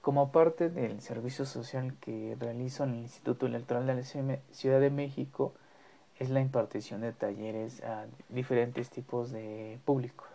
Como 0.00 0.32
parte 0.32 0.70
del 0.70 1.02
servicio 1.02 1.44
social 1.44 1.94
que 2.00 2.34
realizo 2.40 2.84
en 2.84 2.94
el 2.94 3.00
Instituto 3.00 3.44
Electoral 3.44 3.86
de 3.86 3.94
la 3.96 4.02
Ciudad 4.02 4.80
de 4.80 4.90
México, 4.90 5.52
es 6.18 6.30
la 6.30 6.40
impartición 6.40 7.02
de 7.02 7.12
talleres 7.12 7.82
a 7.82 8.06
diferentes 8.30 8.88
tipos 8.88 9.30
de 9.30 9.78
públicos. 9.84 10.28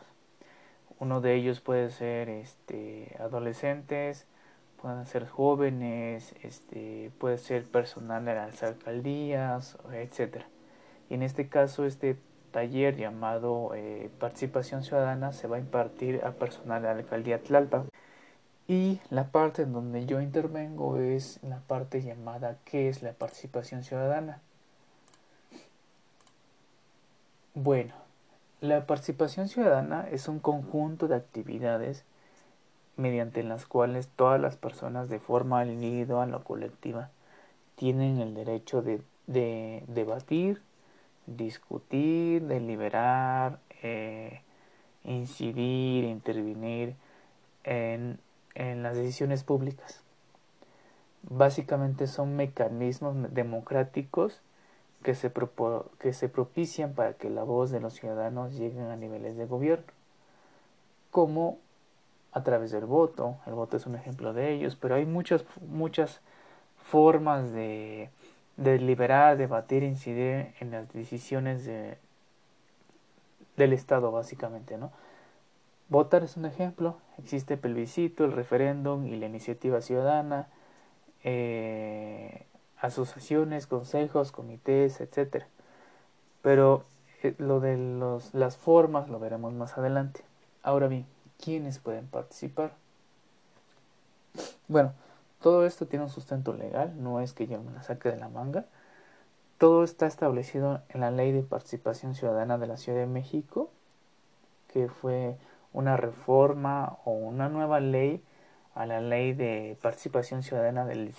Uno 1.00 1.20
de 1.20 1.34
ellos 1.34 1.62
puede 1.62 1.90
ser 1.90 2.30
este, 2.30 3.16
adolescentes, 3.20 4.28
pueden 4.82 5.08
ser 5.08 5.28
jóvenes, 5.28 6.36
este, 6.44 7.12
puede 7.18 7.40
ser 7.40 7.66
personal 7.66 8.24
de 8.24 8.36
las 8.36 8.62
alcaldías, 8.62 9.78
etc. 9.94 10.44
Y 11.10 11.16
en 11.16 11.24
este 11.24 11.50
caso, 11.50 11.86
este 11.86 12.18
taller 12.52 12.98
llamado 12.98 13.72
eh, 13.76 14.12
Participación 14.20 14.84
Ciudadana 14.84 15.34
se 15.34 15.48
va 15.48 15.58
a 15.58 15.60
impartir 15.60 16.22
a 16.24 16.32
personal 16.32 16.84
de 16.84 16.88
la 16.88 16.94
alcaldía 16.96 17.42
Tlalpan. 17.42 17.90
Y 18.68 19.00
la 19.12 19.26
parte 19.26 19.62
en 19.62 19.74
donde 19.74 20.06
yo 20.06 20.22
intervengo 20.22 20.98
es 20.98 21.40
la 21.44 21.60
parte 21.60 22.02
llamada 22.02 22.58
¿qué 22.66 22.90
es 22.90 23.04
la 23.04 23.14
participación 23.14 23.84
ciudadana? 23.84 24.42
Bueno, 27.54 27.94
la 28.62 28.86
participación 28.88 29.48
ciudadana 29.48 30.08
es 30.12 30.28
un 30.28 30.40
conjunto 30.40 31.08
de 31.08 31.16
actividades 31.16 32.04
mediante 32.98 33.44
las 33.44 33.66
cuales 33.66 34.08
todas 34.16 34.42
las 34.42 34.56
personas 34.56 35.10
de 35.10 35.20
forma 35.20 35.66
individual 35.66 36.34
o 36.34 36.44
colectiva 36.44 37.12
tienen 37.76 38.20
el 38.20 38.34
derecho 38.34 38.82
de, 38.82 39.02
de 39.28 39.84
debatir, 39.88 40.62
discutir, 41.28 42.44
deliberar, 42.44 43.60
eh, 43.84 44.42
incidir, 45.04 46.06
intervenir 46.06 46.96
en 47.64 48.20
en 48.56 48.84
las 48.84 48.98
decisiones 48.98 49.44
públicas. 49.44 50.02
Básicamente 51.24 52.08
son 52.08 52.36
mecanismos 52.36 53.16
democráticos 53.34 54.42
que 55.04 55.16
se, 55.16 55.32
que 56.00 56.14
se 56.14 56.30
propician 56.30 56.94
para 56.94 57.14
que 57.14 57.30
la 57.30 57.44
voz 57.44 57.72
de 57.72 57.80
los 57.80 57.94
ciudadanos 57.94 58.58
llegue 58.58 58.82
a 58.82 58.96
niveles 58.96 59.38
de 59.38 59.46
gobierno, 59.46 59.86
como 61.12 61.60
a 62.32 62.44
través 62.44 62.72
del 62.72 62.86
voto. 62.86 63.38
El 63.46 63.54
voto 63.54 63.78
es 63.78 63.86
un 63.86 63.96
ejemplo 63.96 64.34
de 64.34 64.52
ellos, 64.52 64.76
pero 64.76 64.96
hay 64.96 65.06
muchas, 65.06 65.46
muchas 65.68 66.22
formas 66.84 67.52
de, 67.52 68.10
de 68.58 68.72
deliberar, 68.72 69.38
debatir, 69.38 69.84
incidir 69.84 70.54
en 70.60 70.72
las 70.72 70.92
decisiones 70.94 71.66
de, 71.66 71.98
del 73.58 73.74
Estado, 73.74 74.12
básicamente, 74.12 74.78
¿no? 74.78 74.92
Votar 75.90 76.24
es 76.24 76.38
un 76.38 76.46
ejemplo. 76.46 76.98
Existe 77.18 77.58
plebiscito, 77.58 78.26
el 78.26 78.32
referéndum 78.32 79.06
y 79.06 79.16
la 79.16 79.28
iniciativa 79.28 79.82
ciudadana, 79.82 80.48
eh, 81.24 82.46
asociaciones, 82.80 83.68
consejos, 83.68 84.32
comités, 84.32 85.00
etc. 85.02 85.46
Pero 86.42 86.86
eh, 87.24 87.36
lo 87.38 87.60
de 87.60 87.78
los, 87.78 88.34
las 88.34 88.58
formas 88.58 89.10
lo 89.10 89.20
veremos 89.20 89.54
más 89.54 89.78
adelante. 89.78 90.22
Ahora 90.64 90.88
bien, 90.88 91.06
¿quiénes 91.44 91.80
pueden 91.80 92.08
participar? 92.08 92.74
Bueno, 94.68 94.94
todo 95.42 95.66
esto 95.66 95.86
tiene 95.86 96.06
un 96.06 96.12
sustento 96.12 96.54
legal, 96.54 96.94
no 97.02 97.22
es 97.22 97.34
que 97.34 97.48
yo 97.48 97.62
me 97.62 97.72
la 97.72 97.84
saque 97.84 98.10
de 98.10 98.18
la 98.18 98.30
manga. 98.30 98.66
Todo 99.60 99.84
está 99.84 100.08
establecido 100.08 100.82
en 100.90 101.02
la 101.02 101.12
Ley 101.12 101.32
de 101.32 101.44
Participación 101.44 102.16
Ciudadana 102.16 102.58
de 102.58 102.68
la 102.68 102.78
Ciudad 102.78 103.00
de 103.00 103.06
México, 103.06 103.70
que 104.74 104.90
fue 104.90 105.38
una 105.76 105.98
reforma 105.98 106.98
o 107.04 107.12
una 107.12 107.50
nueva 107.50 107.82
ley 107.82 108.24
a 108.76 108.86
la 108.86 109.02
ley 109.02 109.34
de 109.34 109.78
participación 109.82 110.42
ciudadana 110.42 110.86
del 110.86 111.14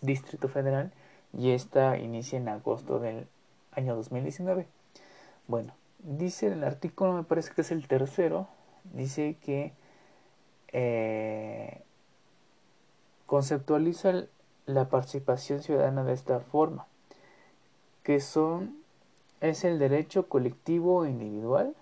Distrito 0.00 0.48
Federal 0.48 0.92
y 1.32 1.52
esta 1.52 1.96
inicia 1.96 2.38
en 2.38 2.48
agosto 2.48 2.98
del 2.98 3.28
año 3.72 3.94
2019. 3.94 4.66
Bueno, 5.46 5.74
dice 6.00 6.48
el 6.48 6.64
artículo, 6.64 7.12
me 7.12 7.22
parece 7.22 7.52
que 7.54 7.60
es 7.60 7.70
el 7.70 7.86
tercero, 7.86 8.48
dice 8.92 9.36
que 9.40 9.72
eh, 10.72 11.82
conceptualiza 13.26 14.24
la 14.66 14.88
participación 14.88 15.62
ciudadana 15.62 16.02
de 16.02 16.14
esta 16.14 16.40
forma, 16.40 16.86
que 18.02 18.18
son 18.18 18.82
es 19.40 19.62
el 19.62 19.78
derecho 19.78 20.28
colectivo 20.28 21.04
e 21.04 21.10
individual 21.10 21.74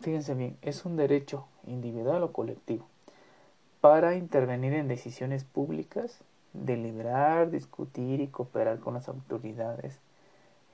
fíjense 0.00 0.34
bien, 0.34 0.56
es 0.62 0.84
un 0.84 0.96
derecho 0.96 1.46
individual 1.66 2.22
o 2.22 2.32
colectivo 2.32 2.86
para 3.80 4.14
intervenir 4.14 4.74
en 4.74 4.88
decisiones 4.88 5.44
públicas, 5.44 6.20
deliberar, 6.52 7.50
discutir 7.50 8.20
y 8.20 8.28
cooperar 8.28 8.78
con 8.78 8.94
las 8.94 9.08
autoridades, 9.08 9.98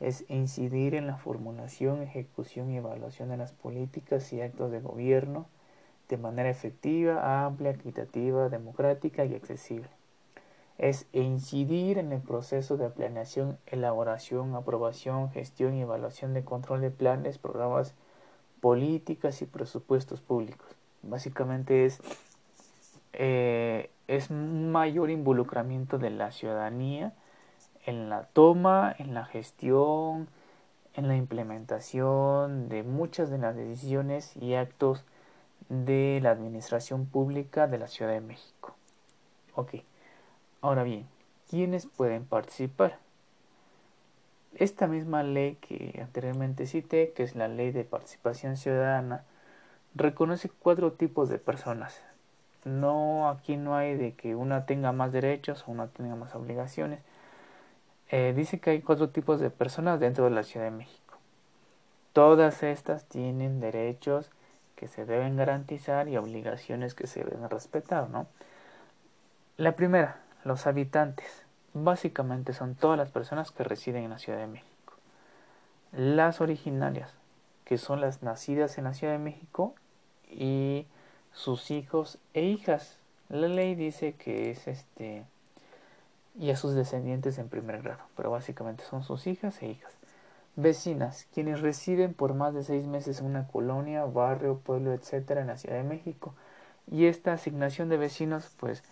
es 0.01 0.25
incidir 0.29 0.95
en 0.95 1.07
la 1.07 1.17
formulación, 1.17 2.03
ejecución 2.03 2.71
y 2.71 2.77
evaluación 2.77 3.29
de 3.29 3.37
las 3.37 3.53
políticas 3.53 4.33
y 4.33 4.41
actos 4.41 4.71
de 4.71 4.81
gobierno 4.81 5.47
de 6.09 6.17
manera 6.19 6.51
efectiva, 6.51 7.47
amplia, 7.47 7.71
equitativa, 7.71 8.49
democrática 8.49 9.25
y 9.25 9.35
accesible. 9.35 9.89
Es 10.79 11.07
incidir 11.13 11.99
en 11.99 12.13
el 12.13 12.21
proceso 12.21 12.77
de 12.77 12.91
planeación, 12.91 13.59
elaboración, 13.67 14.55
aprobación, 14.55 15.31
gestión 15.31 15.75
y 15.75 15.83
evaluación 15.83 16.35
de 16.35 16.45
control 16.45 16.83
de 16.83 16.91
planes, 16.91 17.39
programas 17.39 17.95
políticas 18.61 19.43
y 19.43 19.47
presupuestos 19.47 20.21
públicos. 20.21 20.69
Básicamente 21.03 21.85
es, 21.85 22.01
eh, 23.13 23.91
es 24.09 24.31
un 24.31 24.73
mayor 24.73 25.11
involucramiento 25.11 25.99
de 25.99 26.11
la 26.11 26.33
ciudadanía 26.33 27.13
en 27.87 28.09
la 28.09 28.25
toma, 28.25 28.95
en 28.99 29.15
la 29.15 29.25
gestión, 29.25 30.29
en 30.95 31.09
la 31.09 31.17
implementación 31.17 32.69
de 32.69 32.83
muchas 32.83 33.31
de 33.31 33.39
las 33.39 33.55
decisiones 33.55 34.37
y 34.37 34.55
actos 34.55 35.05
de 35.69 36.21
la 36.23 36.31
administración 36.31 37.07
pública 37.07 37.67
de 37.67 37.79
la 37.79 37.89
Ciudad 37.89 38.13
de 38.13 38.21
México. 38.21 38.75
Ok, 39.55 39.77
ahora 40.61 40.83
bien, 40.83 41.07
¿quiénes 41.49 41.87
pueden 41.87 42.25
participar? 42.25 43.06
Esta 44.59 44.87
misma 44.87 45.23
ley 45.23 45.57
que 45.57 46.01
anteriormente 46.03 46.67
cité, 46.67 47.13
que 47.15 47.23
es 47.23 47.37
la 47.37 47.47
ley 47.47 47.73
de 47.73 47.85
participación 47.85 48.57
ciudadana, 48.57 49.23
reconoce 49.95 50.49
cuatro 50.49 50.93
tipos 50.93 51.29
de 51.29 51.39
personas. 51.39 52.03
No, 52.65 53.29
aquí 53.29 53.59
no 53.59 53.77
hay 53.77 53.97
de 53.97 54.15
que 54.15 54.35
una 54.35 54.65
tenga 54.65 54.93
más 54.93 55.13
derechos 55.13 55.65
o 55.67 55.73
una 55.73 55.89
tenga 55.89 56.17
más 56.17 56.35
obligaciones. 56.35 57.01
Eh, 58.09 58.33
dice 58.35 58.59
que 58.59 58.71
hay 58.71 58.81
cuatro 58.81 59.11
tipos 59.11 59.41
de 59.41 59.51
personas 59.51 60.01
dentro 60.01 60.25
de 60.25 60.31
la 60.31 60.43
Ciudad 60.43 60.65
de 60.65 60.73
México. 60.73 61.19
Todas 62.15 62.63
estas 62.63 63.05
tienen 63.05 63.61
derechos 63.61 64.31
que 64.75 64.89
se 64.89 65.05
deben 65.05 65.37
garantizar 65.37 66.09
y 66.09 66.17
obligaciones 66.17 66.95
que 66.95 67.07
se 67.07 67.25
deben 67.25 67.51
respetar, 67.51 68.09
¿no? 68.09 68.27
La 69.59 69.77
primera, 69.77 70.21
los 70.45 70.67
habitantes 70.67 71.46
básicamente 71.85 72.53
son 72.53 72.75
todas 72.75 72.97
las 72.97 73.11
personas 73.11 73.51
que 73.51 73.65
residen 73.65 74.05
en 74.05 74.11
la 74.11 74.19
Ciudad 74.19 74.39
de 74.39 74.47
México. 74.47 74.95
Las 75.93 76.41
originarias, 76.41 77.13
que 77.65 77.79
son 77.79 78.01
las 78.01 78.23
nacidas 78.23 78.79
en 78.79 78.85
la 78.85 78.95
Ciudad 78.95 79.13
de 79.13 79.19
México 79.19 79.75
y 80.31 80.87
sus 81.33 81.71
hijos 81.71 82.19
e 82.33 82.43
hijas. 82.45 82.99
La 83.29 83.49
ley 83.49 83.75
dice 83.75 84.15
que 84.15 84.51
es 84.51 84.67
este 84.69 85.25
y 86.39 86.51
a 86.51 86.57
sus 86.57 86.75
descendientes 86.75 87.39
en 87.39 87.49
primer 87.49 87.83
grado, 87.83 88.03
pero 88.15 88.31
básicamente 88.31 88.85
son 88.85 89.03
sus 89.03 89.27
hijas 89.27 89.63
e 89.63 89.69
hijas. 89.69 89.93
Vecinas, 90.55 91.27
quienes 91.35 91.61
residen 91.61 92.15
por 92.15 92.35
más 92.35 92.55
de 92.55 92.63
seis 92.63 92.87
meses 92.87 93.21
en 93.21 93.27
una 93.27 93.47
colonia, 93.47 94.05
barrio, 94.05 94.59
pueblo, 94.59 94.93
etcétera, 94.93 95.43
en 95.43 95.49
la 95.49 95.57
Ciudad 95.57 95.77
de 95.77 95.83
México. 95.83 96.35
Y 96.91 97.07
esta 97.07 97.35
asignación 97.35 97.89
de 97.89 97.97
vecinos, 97.97 98.51
pues, 98.59 98.83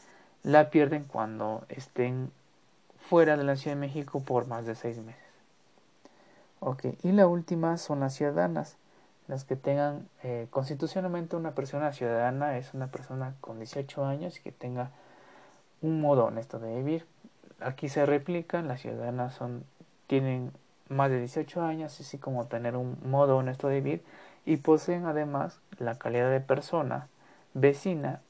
la 0.43 0.71
pierden 0.71 1.05
cuando 1.05 1.65
estén 1.69 2.31
fuera 3.09 3.37
de 3.37 3.45
la 3.45 3.57
Ciudad 3.57 3.77
de 3.77 3.81
México 3.81 4.21
por 4.21 4.47
más 4.47 4.67
de 4.67 4.75
seis 4.75 4.99
meses. 4.99 5.23
Ok, 6.61 6.87
y 7.03 7.13
la 7.13 7.27
última 7.27 7.77
son 7.77 8.01
las 8.01 8.15
ciudadanas. 8.15 8.77
Las 9.29 9.45
que 9.45 9.57
tengan 9.57 10.09
eh, 10.23 10.47
constitucionalmente 10.51 11.37
una 11.37 11.53
persona 11.53 11.93
ciudadana 11.93 12.59
es 12.59 12.75
una 12.75 12.89
persona 12.89 13.35
con 13.41 13.59
18 13.59 14.05
años 14.05 14.39
y 14.39 14.43
que 14.43 14.53
tenga 14.53 14.91
un 15.83 16.01
modo 16.01 16.27
honesto 16.27 16.59
de 16.59 16.75
vivir. 16.77 17.07
Aquí 17.61 17.89
se 17.89 18.07
replican, 18.07 18.69
las 18.69 18.81
ciudadanas 18.81 19.35
son, 19.35 19.65
tienen 20.07 20.53
más 20.89 21.11
de 21.11 21.19
18 21.19 21.63
años, 21.63 21.99
así 22.01 22.19
como 22.19 22.47
tener 22.47 22.77
un 22.77 22.99
modo 23.05 23.37
honesto 23.37 23.69
de 23.69 23.81
vivir 23.81 24.05
y 24.47 24.57
poseen 24.59 25.07
además 25.07 25.61
la 25.79 25.97
calidad 25.97 26.31
de 26.31 26.41
persona, 26.41 27.09
vecina 27.55 28.21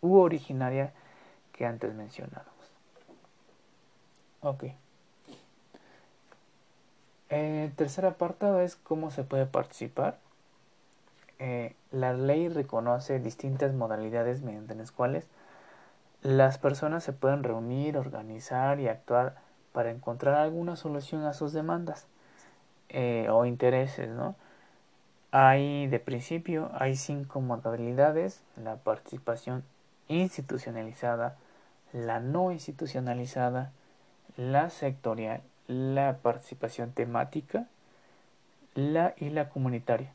u 0.00 0.16
originaria 0.16 0.92
que 1.52 1.66
antes 1.66 1.94
mencionado. 1.94 2.51
Ok. 4.42 4.64
El 7.30 7.72
tercer 7.72 8.04
apartado 8.04 8.60
es 8.60 8.76
cómo 8.76 9.10
se 9.10 9.22
puede 9.24 9.46
participar. 9.46 10.18
Eh, 11.38 11.74
la 11.90 12.12
ley 12.12 12.48
reconoce 12.48 13.20
distintas 13.20 13.72
modalidades 13.72 14.42
mediante 14.42 14.74
las 14.74 14.92
cuales 14.92 15.26
las 16.22 16.58
personas 16.58 17.04
se 17.04 17.12
pueden 17.12 17.42
reunir, 17.42 17.96
organizar 17.96 18.80
y 18.80 18.88
actuar 18.88 19.36
para 19.72 19.90
encontrar 19.90 20.34
alguna 20.34 20.76
solución 20.76 21.24
a 21.24 21.34
sus 21.34 21.52
demandas 21.52 22.06
eh, 22.90 23.28
o 23.30 23.46
intereses, 23.46 24.08
¿no? 24.08 24.36
Hay, 25.30 25.86
de 25.86 25.98
principio, 25.98 26.70
hay 26.74 26.96
cinco 26.96 27.40
modalidades, 27.40 28.42
la 28.62 28.76
participación 28.76 29.64
institucionalizada, 30.08 31.36
la 31.92 32.20
no 32.20 32.52
institucionalizada, 32.52 33.72
la 34.36 34.70
sectorial, 34.70 35.42
la 35.68 36.18
participación 36.22 36.92
temática, 36.92 37.66
la 38.74 39.14
y 39.16 39.30
la 39.30 39.48
comunitaria. 39.48 40.12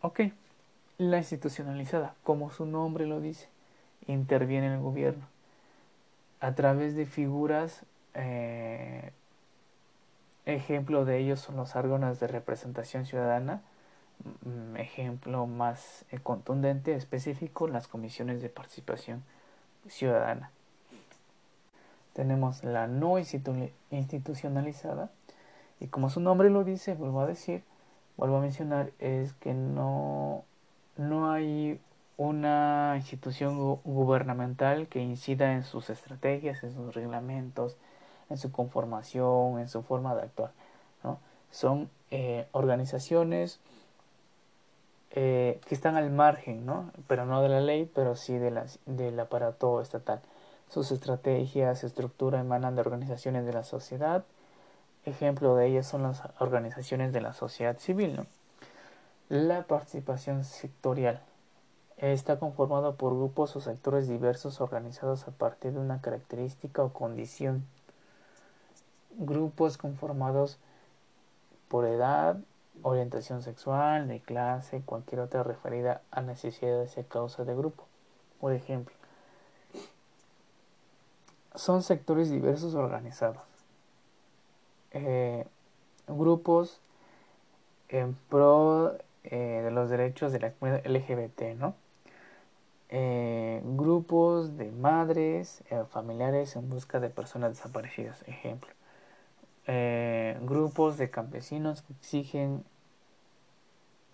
Ok, 0.00 0.20
la 0.98 1.18
institucionalizada, 1.18 2.14
como 2.22 2.50
su 2.50 2.66
nombre 2.66 3.06
lo 3.06 3.20
dice, 3.20 3.48
interviene 4.06 4.72
el 4.72 4.80
gobierno 4.80 5.26
a 6.44 6.54
través 6.54 6.94
de 6.94 7.06
figuras 7.06 7.84
eh, 8.12 9.12
ejemplo 10.44 11.06
de 11.06 11.18
ellos 11.18 11.40
son 11.40 11.56
los 11.56 11.74
órganos 11.74 12.20
de 12.20 12.26
representación 12.26 13.06
ciudadana 13.06 13.62
mm, 14.44 14.76
ejemplo 14.76 15.46
más 15.46 16.04
eh, 16.10 16.18
contundente 16.22 16.94
específico 16.94 17.66
las 17.66 17.88
comisiones 17.88 18.42
de 18.42 18.50
participación 18.50 19.22
ciudadana 19.88 20.50
tenemos 22.14 22.64
la 22.64 22.86
no 22.86 23.16
institucionalizada 23.18 25.10
y 25.80 25.88
como 25.88 26.08
su 26.08 26.20
nombre 26.20 26.48
lo 26.48 26.64
dice 26.64 26.94
vuelvo 26.94 27.20
a 27.20 27.26
decir 27.26 27.62
vuelvo 28.16 28.38
a 28.38 28.40
mencionar 28.40 28.90
es 28.98 29.34
que 29.34 29.52
no 29.52 30.44
no 30.96 31.30
hay 31.30 31.80
una 32.16 32.94
institución 32.96 33.78
gubernamental 33.84 34.86
que 34.86 35.00
incida 35.00 35.52
en 35.52 35.64
sus 35.64 35.90
estrategias, 35.90 36.62
en 36.62 36.72
sus 36.72 36.94
reglamentos, 36.94 37.76
en 38.30 38.38
su 38.38 38.52
conformación, 38.52 39.58
en 39.58 39.68
su 39.68 39.82
forma 39.82 40.14
de 40.14 40.22
actuar. 40.22 40.52
Son 41.50 41.88
eh, 42.10 42.46
organizaciones 42.50 43.60
eh, 45.12 45.60
que 45.68 45.74
están 45.74 45.94
al 45.94 46.10
margen, 46.10 46.66
¿no? 46.66 46.90
pero 47.06 47.26
no 47.26 47.42
de 47.42 47.48
la 47.48 47.60
ley, 47.60 47.88
pero 47.94 48.16
sí 48.16 48.36
de 48.38 48.50
la, 48.50 48.66
del 48.86 49.18
aparato 49.20 49.80
estatal. 49.80 50.20
Sus 50.74 50.90
estrategias, 50.90 51.84
estructura 51.84 52.40
emanan 52.40 52.74
de 52.74 52.80
organizaciones 52.80 53.46
de 53.46 53.52
la 53.52 53.62
sociedad. 53.62 54.24
Ejemplo 55.04 55.54
de 55.54 55.68
ellas 55.68 55.86
son 55.86 56.02
las 56.02 56.20
organizaciones 56.40 57.12
de 57.12 57.20
la 57.20 57.32
sociedad 57.32 57.78
civil. 57.78 58.26
La 59.28 59.68
participación 59.68 60.42
sectorial 60.42 61.20
está 61.98 62.40
conformado 62.40 62.96
por 62.96 63.14
grupos 63.14 63.54
o 63.54 63.60
sectores 63.60 64.08
diversos 64.08 64.60
organizados 64.60 65.28
a 65.28 65.30
partir 65.30 65.74
de 65.74 65.78
una 65.78 66.00
característica 66.00 66.82
o 66.82 66.92
condición 66.92 67.64
grupos 69.16 69.78
conformados 69.78 70.58
por 71.68 71.84
edad, 71.84 72.36
orientación 72.82 73.42
sexual, 73.42 74.08
de 74.08 74.18
clase, 74.18 74.82
cualquier 74.84 75.20
otra 75.20 75.44
referida 75.44 76.02
a 76.10 76.20
necesidades 76.20 76.98
y 76.98 77.04
causa 77.04 77.44
de 77.44 77.54
grupo. 77.54 77.84
Por 78.40 78.52
ejemplo, 78.52 78.92
son 81.54 81.82
sectores 81.82 82.30
diversos 82.30 82.74
organizados. 82.74 83.42
Eh, 84.90 85.46
grupos 86.08 86.80
en 87.88 88.14
pro 88.28 88.96
eh, 89.24 89.62
de 89.64 89.70
los 89.70 89.90
derechos 89.90 90.32
de 90.32 90.40
la 90.40 90.52
comunidad 90.52 90.86
LGBT, 90.86 91.54
¿no? 91.56 91.74
Eh, 92.90 93.60
grupos 93.64 94.56
de 94.56 94.70
madres, 94.70 95.64
familiares 95.90 96.54
en 96.54 96.68
busca 96.70 97.00
de 97.00 97.10
personas 97.10 97.50
desaparecidas, 97.50 98.22
ejemplo. 98.28 98.70
Grupos 100.42 100.98
de 100.98 101.10
campesinos 101.10 101.82
que 101.82 101.94
exigen 101.94 102.64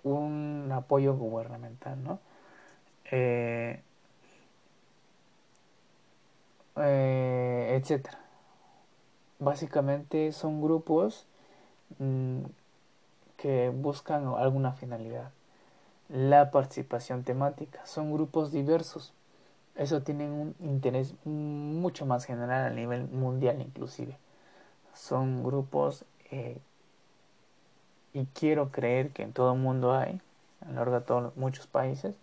un 0.02 0.70
apoyo 0.72 1.14
gubernamental, 1.14 2.02
¿no? 2.02 2.20
Eh, 6.76 7.76
etcétera. 7.80 8.18
Básicamente 9.38 10.32
son 10.32 10.60
grupos 10.62 11.26
mm, 11.98 12.40
que 13.36 13.70
buscan 13.70 14.26
alguna 14.36 14.72
finalidad. 14.72 15.30
La 16.08 16.50
participación 16.50 17.24
temática 17.24 17.84
son 17.86 18.12
grupos 18.12 18.52
diversos. 18.52 19.12
Eso 19.76 20.02
tiene 20.02 20.30
un 20.30 20.54
interés 20.60 21.14
mucho 21.24 22.06
más 22.06 22.24
general 22.24 22.66
a 22.66 22.70
nivel 22.70 23.08
mundial 23.08 23.60
inclusive 23.60 24.18
son 24.94 25.42
grupos 25.42 26.04
eh, 26.30 26.58
y 28.12 28.26
quiero 28.26 28.70
creer 28.70 29.10
que 29.10 29.22
en 29.22 29.32
todo 29.32 29.54
el 29.54 29.58
mundo 29.60 29.94
hay, 29.94 30.20
a 30.64 30.68
lo 30.68 30.74
largo 30.74 30.94
de 30.96 31.00
todos, 31.00 31.36
muchos 31.36 31.66
países, 31.66 32.14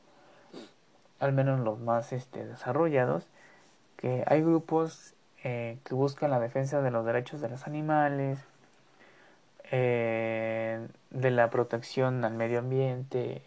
al 1.19 1.31
menos 1.31 1.59
los 1.61 1.79
más 1.79 2.13
este, 2.13 2.45
desarrollados, 2.45 3.25
que 3.97 4.23
hay 4.27 4.41
grupos 4.41 5.13
eh, 5.43 5.77
que 5.83 5.93
buscan 5.93 6.31
la 6.31 6.39
defensa 6.39 6.81
de 6.81 6.91
los 6.91 7.05
derechos 7.05 7.41
de 7.41 7.49
los 7.49 7.67
animales, 7.67 8.39
eh, 9.71 10.87
de 11.09 11.31
la 11.31 11.49
protección 11.49 12.23
al 12.23 12.33
medio 12.33 12.59
ambiente, 12.59 13.41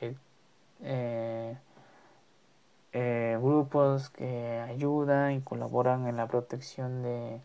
grupos 3.41 4.11
que 4.11 4.61
ayudan 4.69 5.33
y 5.33 5.41
colaboran 5.41 6.07
en 6.07 6.17
la 6.17 6.27
protección 6.27 7.03
de 7.03 7.41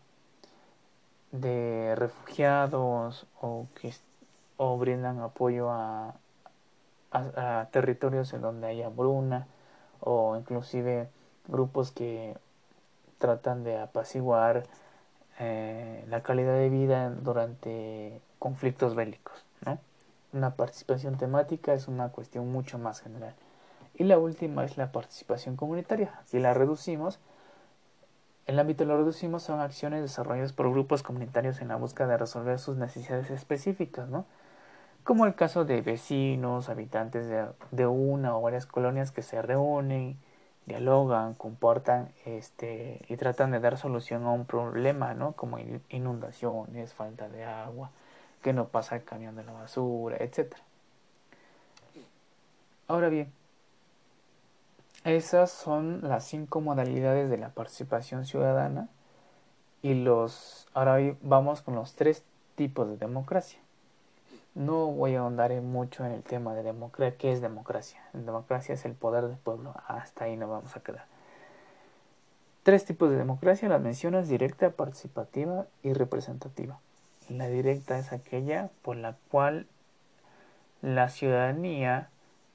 de 1.40 1.94
refugiados 1.96 3.26
o 3.40 3.66
que 3.80 3.94
o 4.56 4.78
brindan 4.78 5.20
apoyo 5.20 5.70
a, 5.70 6.14
a, 7.12 7.68
territorios 7.70 8.32
en 8.32 8.40
donde 8.40 8.68
hay 8.68 8.82
hambruna 8.82 9.46
o 10.00 10.36
inclusive 10.36 11.08
grupos 11.46 11.90
que 11.90 12.36
tratan 13.18 13.64
de 13.64 13.78
apaciguar 13.78 14.64
eh, 15.38 16.04
la 16.08 16.22
calidad 16.22 16.54
de 16.54 16.68
vida 16.68 17.10
durante 17.10 18.20
conflictos 18.38 18.94
bélicos. 18.94 19.44
¿no? 19.64 19.78
Una 20.32 20.54
participación 20.54 21.16
temática 21.18 21.74
es 21.74 21.88
una 21.88 22.10
cuestión 22.10 22.50
mucho 22.50 22.78
más 22.78 23.00
general. 23.00 23.34
Y 23.94 24.04
la 24.04 24.18
última 24.18 24.64
es 24.64 24.76
la 24.76 24.92
participación 24.92 25.56
comunitaria. 25.56 26.20
Si 26.26 26.38
la 26.38 26.52
reducimos 26.52 27.18
el 28.46 28.60
ámbito 28.60 28.84
lo 28.84 28.96
reducimos 28.96 29.42
son 29.42 29.60
acciones 29.60 30.02
desarrolladas 30.02 30.52
por 30.52 30.70
grupos 30.70 31.02
comunitarios 31.02 31.60
en 31.60 31.68
la 31.68 31.76
búsqueda 31.76 32.06
de 32.06 32.18
resolver 32.18 32.60
sus 32.60 32.76
necesidades 32.76 33.28
específicas, 33.30 34.08
¿no? 34.08 34.24
Como 35.02 35.26
el 35.26 35.34
caso 35.34 35.64
de 35.64 35.82
vecinos, 35.82 36.68
habitantes 36.68 37.26
de, 37.26 37.46
de 37.72 37.86
una 37.86 38.36
o 38.36 38.42
varias 38.42 38.66
colonias 38.66 39.10
que 39.10 39.22
se 39.22 39.42
reúnen, 39.42 40.16
dialogan, 40.66 41.34
comportan 41.34 42.12
este, 42.24 43.00
y 43.08 43.16
tratan 43.16 43.52
de 43.52 43.60
dar 43.60 43.78
solución 43.78 44.24
a 44.24 44.32
un 44.32 44.44
problema, 44.44 45.14
¿no? 45.14 45.32
Como 45.32 45.58
inundaciones, 45.88 46.92
falta 46.92 47.28
de 47.28 47.44
agua, 47.44 47.90
que 48.42 48.52
no 48.52 48.68
pasa 48.68 48.96
el 48.96 49.04
camión 49.04 49.36
de 49.36 49.44
la 49.44 49.52
basura, 49.52 50.16
etc. 50.18 50.54
Ahora 52.88 53.08
bien, 53.08 53.32
esas 55.04 55.52
son 55.52 56.00
las 56.02 56.24
cinco 56.24 56.60
modalidades 56.60 57.30
de 57.30 57.38
la 57.38 57.50
participación 57.50 58.26
ciudadana 58.26 58.88
y 59.82 59.94
los 59.94 60.66
ahora 60.74 60.98
vamos 61.22 61.62
con 61.62 61.76
los 61.76 61.94
tres 61.94 62.24
tipos 62.56 62.88
de 62.88 62.96
democracia. 62.96 63.60
No 64.56 64.86
voy 64.86 65.14
a 65.14 65.20
ahondar 65.20 65.52
mucho 65.60 66.06
en 66.06 66.12
el 66.12 66.22
tema 66.22 66.54
de 66.54 66.62
democracia. 66.62 67.18
¿Qué 67.18 67.30
es 67.30 67.42
democracia? 67.42 68.00
democracia 68.14 68.74
es 68.74 68.86
el 68.86 68.94
poder 68.94 69.26
del 69.26 69.36
pueblo. 69.36 69.74
Hasta 69.86 70.24
ahí 70.24 70.38
nos 70.38 70.48
vamos 70.48 70.74
a 70.74 70.80
quedar. 70.80 71.04
Tres 72.62 72.86
tipos 72.86 73.10
de 73.10 73.16
democracia, 73.16 73.68
las 73.68 73.82
mencionas 73.82 74.28
directa, 74.28 74.70
participativa 74.70 75.66
y 75.82 75.92
representativa. 75.92 76.78
La 77.28 77.48
directa 77.48 77.98
es 77.98 78.14
aquella 78.14 78.70
por 78.80 78.96
la 78.96 79.14
cual 79.30 79.66
la 80.80 81.10
ciudadanía 81.10 82.08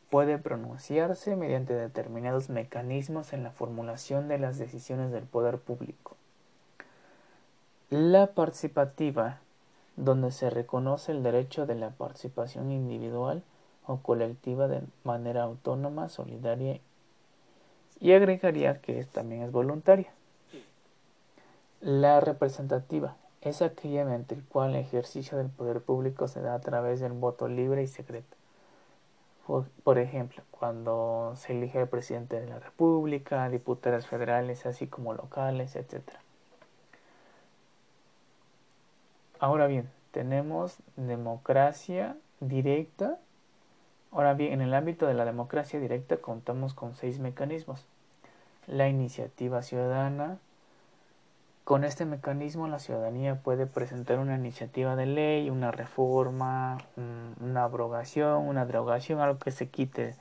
puede 0.09 0.39
pronunciarse 0.39 1.35
mediante 1.35 1.75
determinados 1.75 2.49
mecanismos 2.49 3.31
en 3.31 3.43
la 3.43 3.51
formulación 3.51 4.27
de 4.27 4.39
las 4.39 4.57
decisiones 4.57 5.11
del 5.11 5.25
poder 5.25 5.59
público. 5.59 6.17
La 7.91 8.25
participativa, 8.25 9.39
donde 10.01 10.31
se 10.31 10.49
reconoce 10.49 11.11
el 11.11 11.21
derecho 11.21 11.67
de 11.67 11.75
la 11.75 11.91
participación 11.91 12.71
individual 12.71 13.43
o 13.85 13.97
colectiva 13.97 14.67
de 14.67 14.81
manera 15.03 15.43
autónoma, 15.43 16.09
solidaria 16.09 16.79
y 17.99 18.13
agregaría 18.13 18.81
que 18.81 19.03
también 19.05 19.43
es 19.43 19.51
voluntaria. 19.51 20.11
La 21.81 22.19
representativa 22.19 23.15
es 23.41 23.61
aquella 23.61 24.03
mediante 24.05 24.35
la 24.35 24.41
cual 24.49 24.71
el 24.71 24.81
ejercicio 24.81 25.37
del 25.37 25.49
poder 25.49 25.81
público 25.81 26.27
se 26.27 26.41
da 26.41 26.55
a 26.55 26.61
través 26.61 26.99
del 26.99 27.11
voto 27.11 27.47
libre 27.47 27.83
y 27.83 27.87
secreto 27.87 28.35
Por, 29.83 29.99
ejemplo, 29.99 30.41
cuando 30.49 31.33
se 31.35 31.53
elige 31.53 31.79
el 31.79 31.87
presidente 31.87 32.39
de 32.39 32.47
la 32.47 32.59
República, 32.59 33.47
diputados 33.49 34.07
federales, 34.07 34.65
así 34.65 34.87
como 34.87 35.13
locales, 35.13 35.75
etc. 35.75 36.01
Ahora 39.41 39.65
bien, 39.65 39.89
tenemos 40.11 40.77
democracia 40.97 42.15
directa. 42.41 43.17
Ahora 44.11 44.35
bien, 44.35 44.53
en 44.53 44.61
el 44.61 44.71
ámbito 44.75 45.07
de 45.07 45.15
la 45.15 45.25
democracia 45.25 45.79
directa 45.79 46.17
contamos 46.17 46.75
con 46.75 46.93
seis 46.93 47.17
mecanismos. 47.17 47.83
La 48.67 48.87
iniciativa 48.87 49.63
ciudadana, 49.63 50.37
con 51.63 51.83
este 51.83 52.05
mecanismo 52.05 52.67
la 52.67 52.77
ciudadanía 52.77 53.33
puede 53.33 53.65
presentar 53.65 54.19
una 54.19 54.35
iniciativa 54.35 54.95
de 54.95 55.07
ley, 55.07 55.49
una 55.49 55.71
reforma, 55.71 56.77
una 57.39 57.63
abrogación, 57.63 58.47
una 58.47 58.67
derogación, 58.67 59.21
algo 59.21 59.39
que 59.39 59.49
se 59.49 59.69
quite 59.69 60.15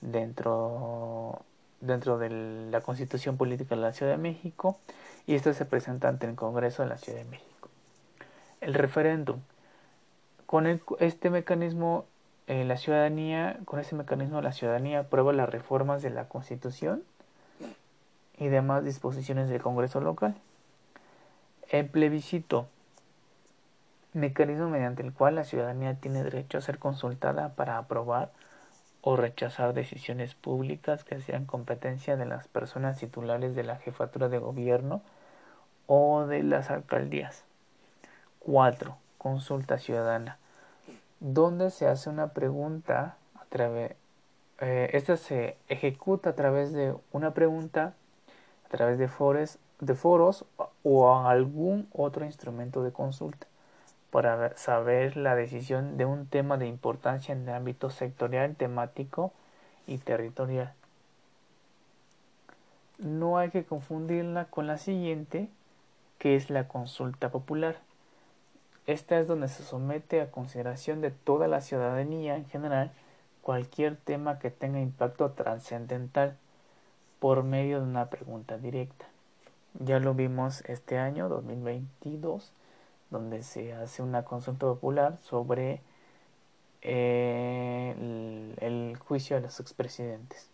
dentro, 0.00 1.40
dentro 1.80 2.18
de 2.18 2.30
la 2.70 2.80
constitución 2.82 3.36
política 3.36 3.74
de 3.74 3.80
la 3.80 3.92
Ciudad 3.92 4.12
de 4.12 4.18
México 4.18 4.78
y 5.26 5.34
esto 5.34 5.52
se 5.54 5.64
presenta 5.64 6.06
ante 6.06 6.28
el 6.28 6.36
Congreso 6.36 6.84
de 6.84 6.88
la 6.88 6.98
Ciudad 6.98 7.18
de 7.18 7.24
México. 7.24 7.59
El 8.70 8.74
referéndum. 8.74 9.40
Con 10.46 10.80
este 11.00 11.28
mecanismo 11.28 12.04
eh, 12.46 12.64
la 12.64 12.76
ciudadanía, 12.76 13.58
con 13.64 13.80
este 13.80 13.96
mecanismo 13.96 14.40
la 14.42 14.52
ciudadanía 14.52 15.00
aprueba 15.00 15.32
las 15.32 15.48
reformas 15.48 16.02
de 16.02 16.10
la 16.10 16.28
Constitución 16.28 17.02
y 18.38 18.46
demás 18.46 18.84
disposiciones 18.84 19.48
del 19.48 19.60
Congreso 19.60 20.00
local. 20.00 20.36
El 21.68 21.86
plebiscito, 21.86 22.68
mecanismo 24.12 24.68
mediante 24.68 25.02
el 25.02 25.12
cual 25.12 25.34
la 25.34 25.42
ciudadanía 25.42 25.96
tiene 25.96 26.22
derecho 26.22 26.58
a 26.58 26.60
ser 26.60 26.78
consultada 26.78 27.56
para 27.56 27.76
aprobar 27.76 28.30
o 29.00 29.16
rechazar 29.16 29.74
decisiones 29.74 30.36
públicas 30.36 31.02
que 31.02 31.20
sean 31.20 31.44
competencia 31.44 32.16
de 32.16 32.26
las 32.26 32.46
personas 32.46 33.00
titulares 33.00 33.56
de 33.56 33.64
la 33.64 33.78
jefatura 33.78 34.28
de 34.28 34.38
gobierno 34.38 35.02
o 35.88 36.24
de 36.26 36.44
las 36.44 36.70
alcaldías. 36.70 37.49
4. 38.40 38.96
Consulta 39.18 39.78
ciudadana, 39.78 40.38
donde 41.20 41.70
se 41.70 41.86
hace 41.86 42.10
una 42.10 42.28
pregunta 42.28 43.16
a 43.38 43.44
través 43.46 43.96
eh, 44.60 44.90
esta 44.92 45.16
se 45.16 45.56
ejecuta 45.68 46.30
a 46.30 46.34
través 46.34 46.72
de 46.72 46.94
una 47.12 47.32
pregunta, 47.32 47.94
a 48.66 48.68
través 48.68 48.98
de 48.98 49.08
de 49.80 49.94
foros 49.94 50.44
o 50.82 51.14
algún 51.14 51.88
otro 51.92 52.26
instrumento 52.26 52.82
de 52.82 52.92
consulta 52.92 53.46
para 54.10 54.56
saber 54.58 55.16
la 55.16 55.34
decisión 55.34 55.96
de 55.96 56.04
un 56.04 56.26
tema 56.26 56.58
de 56.58 56.66
importancia 56.66 57.32
en 57.32 57.48
el 57.48 57.54
ámbito 57.54 57.88
sectorial, 57.88 58.54
temático 58.56 59.32
y 59.86 59.98
territorial. 59.98 60.74
No 62.98 63.38
hay 63.38 63.50
que 63.50 63.64
confundirla 63.64 64.44
con 64.46 64.66
la 64.66 64.76
siguiente, 64.76 65.48
que 66.18 66.36
es 66.36 66.50
la 66.50 66.68
consulta 66.68 67.30
popular. 67.30 67.76
Esta 68.86 69.18
es 69.18 69.26
donde 69.26 69.48
se 69.48 69.62
somete 69.62 70.20
a 70.20 70.30
consideración 70.30 71.00
de 71.00 71.10
toda 71.10 71.48
la 71.48 71.60
ciudadanía 71.60 72.36
en 72.36 72.46
general 72.46 72.92
cualquier 73.42 73.96
tema 73.96 74.38
que 74.38 74.50
tenga 74.50 74.80
impacto 74.80 75.30
trascendental 75.32 76.36
por 77.18 77.42
medio 77.42 77.80
de 77.80 77.86
una 77.86 78.10
pregunta 78.10 78.58
directa. 78.58 79.06
Ya 79.78 80.00
lo 80.00 80.14
vimos 80.14 80.62
este 80.66 80.98
año, 80.98 81.28
2022, 81.28 82.52
donde 83.10 83.42
se 83.42 83.72
hace 83.74 84.02
una 84.02 84.24
consulta 84.24 84.66
popular 84.66 85.18
sobre 85.22 85.80
eh, 86.82 87.94
el, 88.60 88.96
juicio 88.98 89.36
de 89.36 89.42
los 89.42 89.60
expresidentes. 89.60 90.48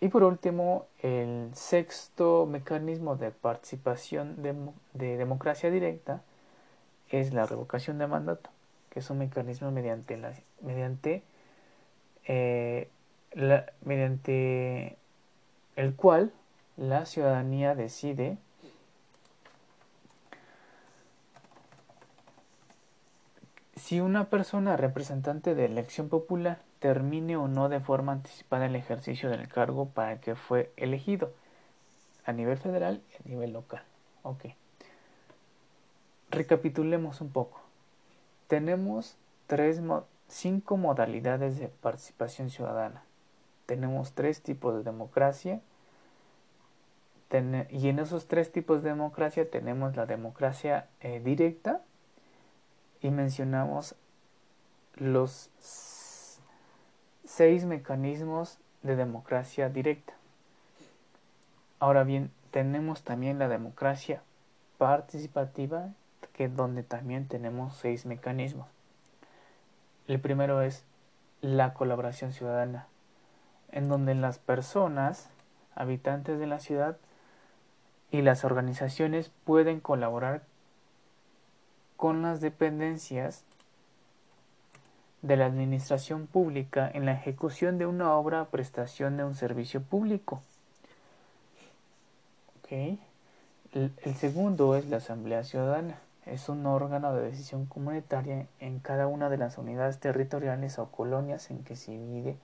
Y 0.00 0.08
por 0.08 0.24
último, 0.24 0.86
el 1.00 1.50
sexto 1.54 2.46
mecanismo 2.46 3.16
de 3.16 3.30
participación 3.30 4.42
de, 4.42 5.16
democracia 5.16 5.70
directa 5.70 6.22
es 7.12 7.32
la 7.32 7.46
revocación 7.46 7.98
de 7.98 8.06
mandato, 8.06 8.50
que 8.90 9.00
es 9.00 9.10
un 9.10 9.18
mecanismo 9.18 9.70
mediante, 9.70 10.16
la, 10.16 10.32
mediante, 10.60 11.22
eh, 12.26 12.88
la, 13.32 13.66
mediante 13.84 14.96
el 15.76 15.94
cual 15.94 16.32
la 16.76 17.06
ciudadanía 17.06 17.74
decide 17.74 18.38
si 23.76 24.00
una 24.00 24.30
persona 24.30 24.76
representante 24.76 25.54
de 25.54 25.66
elección 25.66 26.08
popular 26.08 26.60
termine 26.78 27.36
o 27.36 27.46
no 27.48 27.68
de 27.68 27.80
forma 27.80 28.12
anticipada 28.12 28.66
el 28.66 28.76
ejercicio 28.76 29.28
del 29.28 29.48
cargo 29.48 29.88
para 29.88 30.12
el 30.12 30.20
que 30.20 30.34
fue 30.34 30.72
elegido 30.76 31.32
a 32.24 32.32
nivel 32.32 32.58
federal 32.58 33.02
y 33.10 33.16
a 33.16 33.28
nivel 33.28 33.52
local. 33.52 33.82
Ok. 34.22 34.46
Recapitulemos 36.32 37.20
un 37.20 37.30
poco. 37.30 37.60
Tenemos 38.48 39.16
tres, 39.46 39.82
cinco 40.28 40.78
modalidades 40.78 41.58
de 41.58 41.68
participación 41.68 42.48
ciudadana. 42.48 43.04
Tenemos 43.66 44.12
tres 44.12 44.42
tipos 44.42 44.74
de 44.74 44.82
democracia 44.82 45.60
y 47.70 47.88
en 47.88 47.98
esos 47.98 48.28
tres 48.28 48.50
tipos 48.50 48.82
de 48.82 48.90
democracia 48.90 49.50
tenemos 49.50 49.94
la 49.94 50.04
democracia 50.04 50.88
eh, 51.00 51.20
directa 51.24 51.80
y 53.00 53.10
mencionamos 53.10 53.94
los 54.96 55.50
seis 57.24 57.64
mecanismos 57.64 58.58
de 58.82 58.96
democracia 58.96 59.68
directa. 59.68 60.14
Ahora 61.78 62.04
bien, 62.04 62.30
tenemos 62.50 63.02
también 63.02 63.38
la 63.38 63.48
democracia 63.48 64.22
participativa, 64.78 65.88
que 66.32 66.48
donde 66.48 66.82
también 66.82 67.28
tenemos 67.28 67.76
seis 67.76 68.06
mecanismos. 68.06 68.66
El 70.06 70.20
primero 70.20 70.62
es 70.62 70.84
la 71.40 71.74
colaboración 71.74 72.32
ciudadana, 72.32 72.86
en 73.70 73.88
donde 73.88 74.14
las 74.14 74.38
personas, 74.38 75.28
habitantes 75.74 76.38
de 76.38 76.46
la 76.46 76.60
ciudad, 76.60 76.96
y 78.10 78.22
las 78.22 78.44
organizaciones 78.44 79.30
pueden 79.44 79.80
colaborar 79.80 80.42
con 81.96 82.22
las 82.22 82.40
dependencias 82.40 83.44
de 85.22 85.36
la 85.36 85.46
administración 85.46 86.26
pública 86.26 86.90
en 86.92 87.06
la 87.06 87.12
ejecución 87.12 87.78
de 87.78 87.86
una 87.86 88.12
obra 88.14 88.42
o 88.42 88.46
prestación 88.46 89.16
de 89.16 89.24
un 89.24 89.34
servicio 89.34 89.80
público. 89.82 90.42
El, 92.72 92.98
el, 93.74 94.14
segundo 94.14 94.76
es 94.76 94.86
la 94.86 94.96
Asamblea 94.96 95.44
Ciudadana. 95.44 95.98
Es 96.26 96.48
un 96.48 96.64
órgano 96.66 97.12
de 97.14 97.22
decisión 97.22 97.66
comunitaria 97.66 98.46
en 98.60 98.78
cada 98.78 99.08
una 99.08 99.28
de 99.28 99.38
las 99.38 99.58
unidades 99.58 99.98
territoriales 99.98 100.78
o 100.78 100.90
colonias 100.90 101.50
en 101.50 101.64
que 101.64 101.74
se 101.74 101.92
divide 101.92 102.38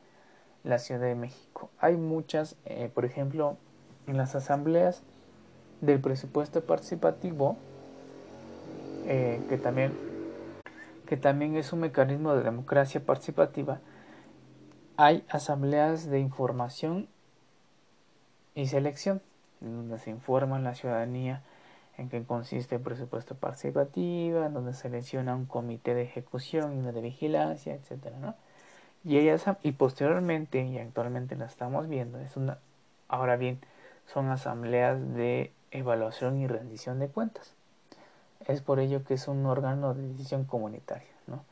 la 0.65 0.79
Ciudad 0.79 1.03
de 1.03 1.15
México. 1.15 1.71
Hay 1.79 1.97
muchas, 1.97 2.57
eh, 2.65 2.91
por 2.93 3.05
ejemplo, 3.05 3.57
en 4.07 4.17
las 4.17 4.35
asambleas 4.35 5.03
del 5.81 6.01
presupuesto 6.01 6.61
participativo, 6.63 7.57
eh, 9.07 9.41
que, 9.49 9.59
también, 9.59 9.97
que 11.07 11.17
también 11.17 11.57
es 11.57 11.73
un 11.73 11.81
mecanismo 11.81 12.35
de 12.35 12.43
democracia 12.43 13.01
participativa, 13.05 13.81
hay 14.97 15.25
asambleas 15.29 16.11
de 16.11 16.19
información 16.19 17.09
y 18.57 18.67
selección, 18.67 19.23
donde 19.61 19.99
se 19.99 20.11
informa 20.11 20.59
la 20.59 20.75
ciudadanía 20.75 21.43
en 21.99 22.09
qué 22.09 22.23
consiste 22.25 22.76
el 22.76 22.81
presupuesto 22.81 23.35
participativo, 23.35 24.45
en 24.45 24.55
donde 24.55 24.73
se 24.73 24.83
selecciona 24.83 25.35
un 25.35 25.45
comité 25.45 25.95
de 25.95 26.02
ejecución 26.02 26.75
y 26.75 26.78
uno 26.78 26.93
de 26.93 27.00
vigilancia, 27.00 27.75
etcétera, 27.75 28.37
Y 29.05 29.19
ellas 29.19 29.45
y 29.62 29.73
posteriormente 29.73 30.64
y 30.64 30.78
actualmente 30.78 31.37
la 31.37 31.47
estamos 31.47 31.88
viendo, 31.88 32.19
es 32.21 32.37
una 32.37 32.59
ahora 33.09 33.37
bien, 33.37 33.59
son 34.07 34.31
asambleas 34.31 35.14
de 35.14 35.52
evaluación 35.71 36.38
y 36.38 36.47
rendición 36.47 36.99
de 36.99 37.09
cuentas. 37.09 37.55
Es 38.47 38.62
por 38.62 38.78
ello 38.78 39.05
que 39.05 39.14
es 39.14 39.28
un 39.28 39.45
órgano 39.47 39.95
de 39.95 40.09
decisión 40.09 40.45
comunitaria. 40.45 41.09
¿no? 41.26 41.43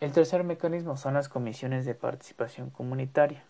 El 0.00 0.12
tercer 0.12 0.44
mecanismo 0.44 0.96
son 0.96 1.14
las 1.14 1.28
comisiones 1.28 1.84
de 1.86 1.94
participación 1.94 2.70
comunitaria, 2.70 3.42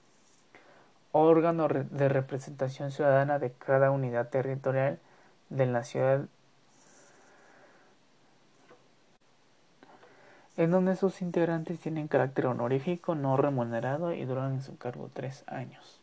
órgano 1.13 1.69
de 1.69 2.09
representación 2.09 2.91
ciudadana 2.91 3.39
de 3.39 3.51
cada 3.53 3.91
unidad 3.91 4.29
territorial 4.29 4.99
de 5.51 5.67
la 5.67 5.85
ciudad 5.85 6.27
en 10.57 10.71
donde 10.71 10.97
sus 10.97 11.21
integrantes 11.21 11.81
tienen 11.81 12.09
carácter 12.09 12.47
honorífico, 12.47 13.15
no 13.15 13.37
remunerado 13.37 14.13
y 14.13 14.25
duran 14.25 14.55
en 14.55 14.63
su 14.63 14.77
cargo 14.79 15.11
tres 15.13 15.45
años. 15.47 16.01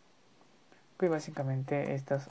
Básicamente 1.00 1.96
estas 1.96 2.30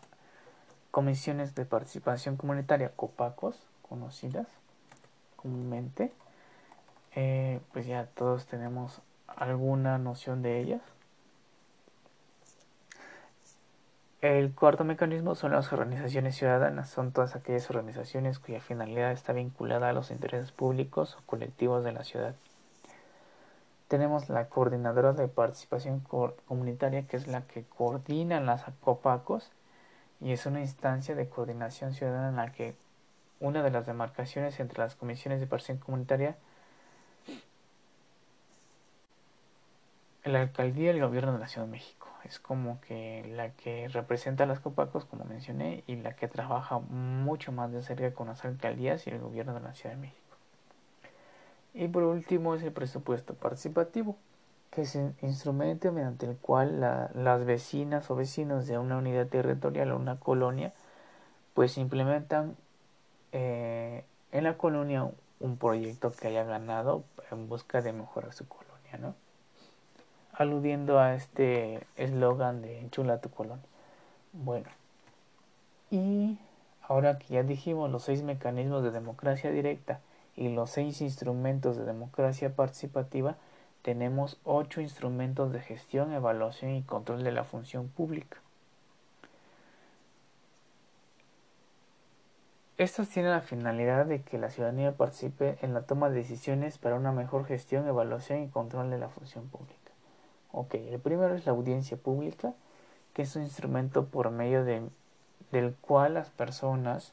comisiones 0.93 1.57
de 1.57 1.65
participación 1.65 2.37
comunitaria, 2.37 2.93
COPACOS, 2.95 3.57
conocidas 3.89 4.47
comúnmente, 5.35 6.13
eh, 7.17 7.61
pues 7.73 7.87
ya 7.87 8.07
todos 8.07 8.47
tenemos 8.47 9.01
alguna 9.27 9.99
noción 9.99 10.43
de 10.43 10.61
ellas. 10.61 10.83
El 14.21 14.53
cuarto 14.53 14.85
mecanismo 14.85 15.35
son 15.35 15.53
las 15.53 15.73
organizaciones 15.73 16.37
ciudadanas. 16.37 16.91
Son 16.91 17.11
todas 17.11 17.37
aquellas 17.37 17.71
organizaciones 17.71 18.39
cuya 18.39 18.61
finalidad 18.61 19.13
está 19.13 19.33
vinculada 19.33 19.89
a 19.89 19.93
los 19.95 20.11
intereses 20.11 20.53
públicos 20.53 21.17
o 21.17 21.23
colectivos 21.25 21.85
de 21.85 21.93
la 21.93 22.05
ciudad. 22.05 22.35
Tenemos 23.89 24.29
la 24.29 24.49
coordinadora 24.51 25.15
de 25.15 25.27
participación 25.27 26.01
comunitaria, 26.01 27.07
que 27.07 27.17
es 27.17 27.29
la 27.29 27.47
que 27.47 27.65
coordina 27.65 28.41
las 28.41 28.65
COPACOS 28.83 29.51
y 30.21 30.33
es 30.33 30.45
una 30.45 30.61
instancia 30.61 31.15
de 31.15 31.29
coordinación 31.29 31.95
ciudadana 31.95 32.29
en 32.29 32.37
la 32.37 32.53
que 32.53 32.75
una 33.41 33.63
de 33.63 33.71
las 33.71 33.87
demarcaciones 33.87 34.61
entre 34.61 34.81
las 34.81 34.97
comisiones 34.97 35.41
de 35.41 35.47
participación 35.47 35.79
comunitaria 35.79 36.37
la 40.25 40.43
alcaldía 40.43 40.93
y 40.93 40.97
el 40.97 41.01
gobierno 41.01 41.33
de 41.33 41.39
la 41.39 41.49
Ciudad 41.49 41.67
de 41.67 41.73
México. 41.73 42.00
Es 42.25 42.39
como 42.39 42.81
que 42.81 43.25
la 43.35 43.51
que 43.51 43.89
representa 43.89 44.45
a 44.45 44.47
las 44.47 44.61
Copacos, 44.61 45.05
como 45.05 45.25
mencioné, 45.25 45.85
y 45.87 45.97
la 45.97 46.15
que 46.15 46.29
trabaja 46.29 46.79
mucho 46.79 47.53
más 47.53 47.73
de 47.73 47.83
cerca 47.83 48.13
con 48.13 48.29
las 48.29 48.45
alcaldías 48.45 49.07
y 49.07 49.11
el 49.11 49.19
gobierno 49.19 49.55
de 49.55 49.61
la 49.61 49.75
Ciudad 49.75 49.95
de 49.95 50.01
México. 50.01 50.21
Y 51.75 51.89
por 51.89 52.03
último 52.03 52.55
es 52.55 52.63
el 52.63 52.73
presupuesto 52.73 53.35
participativo, 53.35 54.17
que 54.71 54.83
es 54.83 54.95
un 54.95 55.17
instrumento 55.23 55.91
mediante 55.93 56.27
el 56.27 56.37
cual 56.37 56.81
las 56.81 57.45
vecinas 57.45 58.11
o 58.11 58.17
vecinos 58.17 58.67
de 58.67 58.79
una 58.79 58.99
unidad 58.99 59.27
territorial 59.27 59.93
o 59.93 59.97
una 59.97 60.19
colonia 60.19 60.73
pues 61.55 61.77
implementan 61.79 62.57
eh, 63.33 64.05
en 64.33 64.45
la 64.45 64.57
colonia 64.57 65.11
un 65.41 65.57
proyecto 65.57 66.13
que 66.13 66.29
haya 66.29 66.45
ganado 66.45 67.05
en 67.31 67.49
busca 67.49 67.83
de 67.83 67.93
mejorar 67.93 68.33
su 68.33 68.47
colonia, 68.47 68.99
¿no? 68.99 69.15
Aludiendo 70.41 70.99
a 70.99 71.15
este 71.15 71.87
eslogan 71.97 72.63
de 72.63 72.87
Chula 72.91 73.21
tu 73.21 73.29
colonia. 73.29 73.63
Bueno, 74.33 74.71
y 75.91 76.39
ahora 76.81 77.19
que 77.19 77.35
ya 77.35 77.43
dijimos 77.43 77.91
los 77.91 78.05
seis 78.05 78.23
mecanismos 78.23 78.83
de 78.83 78.91
democracia 78.91 79.51
directa 79.51 80.01
y 80.35 80.49
los 80.49 80.71
seis 80.71 81.03
instrumentos 81.03 81.77
de 81.77 81.85
democracia 81.85 82.57
participativa, 82.57 83.37
tenemos 83.83 84.39
ocho 84.45 84.81
instrumentos 84.81 85.53
de 85.53 85.61
gestión, 85.61 86.11
evaluación 86.15 86.71
y 86.75 86.83
control 86.85 87.23
de 87.23 87.33
la 87.33 87.45
función 87.45 87.89
pública. 87.89 88.39
Estos 92.79 93.11
tienen 93.11 93.33
la 93.33 93.43
finalidad 93.43 94.07
de 94.07 94.23
que 94.23 94.39
la 94.39 94.49
ciudadanía 94.49 94.93
participe 94.93 95.59
en 95.61 95.75
la 95.75 95.83
toma 95.83 96.09
de 96.09 96.17
decisiones 96.17 96.79
para 96.79 96.97
una 96.97 97.13
mejor 97.13 97.45
gestión, 97.45 97.87
evaluación 97.87 98.43
y 98.43 98.49
control 98.49 98.89
de 98.89 98.97
la 98.97 99.11
función 99.11 99.47
pública. 99.49 99.90
Ok, 100.53 100.75
el 100.75 100.99
primero 100.99 101.35
es 101.35 101.47
la 101.47 101.53
audiencia 101.53 101.97
pública, 101.97 102.55
que 103.15 103.23
es 103.23 103.37
un 103.37 103.43
instrumento 103.43 104.07
por 104.07 104.31
medio 104.31 104.65
de, 104.65 104.83
del 105.53 105.75
cual 105.75 106.15
las 106.15 106.31
personas, 106.31 107.13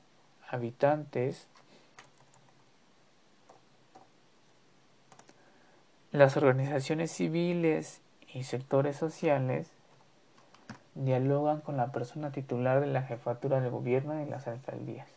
habitantes, 0.49 1.47
las 6.11 6.35
organizaciones 6.37 7.11
civiles 7.11 8.01
y 8.33 8.43
sectores 8.43 8.95
sociales 8.95 9.71
dialogan 10.95 11.61
con 11.61 11.77
la 11.77 11.91
persona 11.91 12.31
titular 12.31 12.79
de 12.79 12.87
la 12.87 13.03
jefatura 13.03 13.61
de 13.61 13.69
gobierno 13.69 14.19
y 14.21 14.25
las 14.25 14.47
alcaldías. 14.47 15.07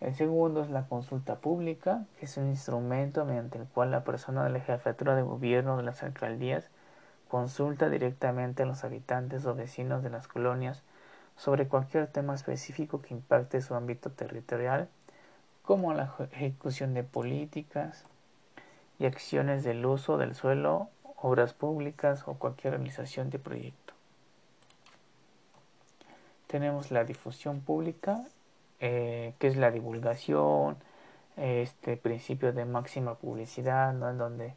El 0.00 0.14
segundo 0.14 0.62
es 0.62 0.70
la 0.70 0.86
consulta 0.86 1.36
pública, 1.36 2.04
que 2.18 2.26
es 2.26 2.36
un 2.36 2.48
instrumento 2.48 3.24
mediante 3.24 3.58
el 3.58 3.66
cual 3.66 3.90
la 3.90 4.04
persona 4.04 4.44
de 4.44 4.50
la 4.50 4.60
jefatura 4.60 5.16
de 5.16 5.22
gobierno 5.22 5.76
de 5.76 5.82
las 5.82 6.02
alcaldías 6.02 6.68
consulta 7.34 7.90
directamente 7.90 8.62
a 8.62 8.66
los 8.66 8.84
habitantes 8.84 9.44
o 9.44 9.56
vecinos 9.56 10.04
de 10.04 10.08
las 10.08 10.28
colonias 10.28 10.84
sobre 11.36 11.66
cualquier 11.66 12.06
tema 12.06 12.32
específico 12.32 13.02
que 13.02 13.12
impacte 13.12 13.60
su 13.60 13.74
ámbito 13.74 14.10
territorial, 14.10 14.88
como 15.64 15.92
la 15.94 16.14
ejecución 16.30 16.94
de 16.94 17.02
políticas 17.02 18.04
y 19.00 19.06
acciones 19.06 19.64
del 19.64 19.84
uso 19.84 20.16
del 20.16 20.36
suelo, 20.36 20.90
obras 21.16 21.54
públicas 21.54 22.22
o 22.26 22.34
cualquier 22.34 22.74
realización 22.74 23.30
de 23.30 23.40
proyecto. 23.40 23.94
Tenemos 26.46 26.92
la 26.92 27.02
difusión 27.02 27.62
pública, 27.62 28.24
eh, 28.78 29.34
que 29.40 29.48
es 29.48 29.56
la 29.56 29.72
divulgación, 29.72 30.76
este 31.36 31.96
principio 31.96 32.52
de 32.52 32.64
máxima 32.64 33.16
publicidad, 33.16 33.92
¿no? 33.92 34.08
en 34.08 34.18
donde 34.18 34.54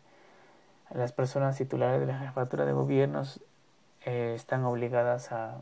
las 0.93 1.11
personas 1.11 1.57
titulares 1.57 1.99
de 1.99 2.07
la 2.07 2.19
jefatura 2.19 2.65
de 2.65 2.73
gobiernos 2.73 3.41
eh, 4.05 4.33
están 4.35 4.63
obligadas 4.65 5.31
a, 5.31 5.61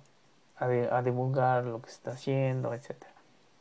a, 0.57 1.01
divulgar 1.01 1.65
lo 1.65 1.81
que 1.81 1.89
se 1.89 1.95
está 1.95 2.11
haciendo, 2.11 2.73
etc. 2.73 2.95